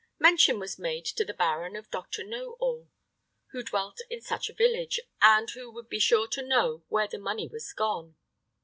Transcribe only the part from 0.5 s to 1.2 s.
was made